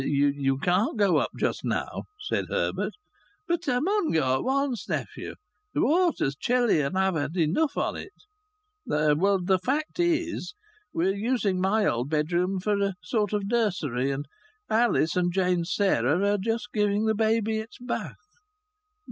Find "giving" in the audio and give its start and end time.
16.73-17.05